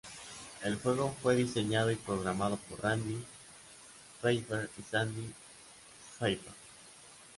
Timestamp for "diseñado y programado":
1.35-2.57